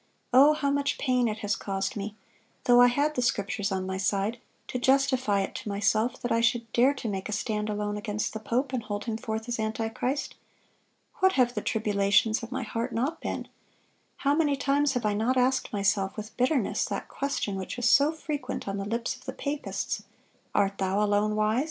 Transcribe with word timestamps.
O, 0.33 0.53
how 0.53 0.71
much 0.71 0.97
pain 0.97 1.27
it 1.27 1.37
has 1.45 1.55
caused 1.55 1.95
me, 1.95 2.15
though 2.63 2.81
I 2.81 2.87
had 2.87 3.13
the 3.13 3.21
Scriptures 3.21 3.71
on 3.71 3.85
my 3.85 3.97
side, 3.97 4.39
to 4.69 4.79
justify 4.79 5.41
it 5.41 5.53
to 5.53 5.69
myself 5.69 6.19
that 6.23 6.31
I 6.31 6.41
should 6.41 6.73
dare 6.73 6.95
to 6.95 7.07
make 7.07 7.29
a 7.29 7.31
stand 7.31 7.69
alone 7.69 7.97
against 7.97 8.33
the 8.33 8.39
pope, 8.39 8.73
and 8.73 8.81
hold 8.81 9.05
him 9.05 9.15
forth 9.15 9.47
as 9.47 9.59
antichrist! 9.59 10.33
What 11.17 11.33
have 11.33 11.53
the 11.53 11.61
tribulations 11.61 12.41
of 12.41 12.51
my 12.51 12.63
heart 12.63 12.93
not 12.93 13.21
been! 13.21 13.47
How 14.15 14.33
many 14.33 14.55
times 14.55 14.93
have 14.93 15.05
I 15.05 15.13
not 15.13 15.37
asked 15.37 15.71
myself 15.71 16.17
with 16.17 16.35
bitterness 16.35 16.83
that 16.85 17.07
question 17.07 17.55
which 17.55 17.77
was 17.77 17.87
so 17.87 18.11
frequent 18.11 18.67
on 18.67 18.77
the 18.77 18.85
lips 18.89 19.15
of 19.15 19.25
the 19.25 19.33
papists: 19.33 20.01
'Art 20.55 20.79
thou 20.79 20.99
alone 21.03 21.35
wise? 21.35 21.59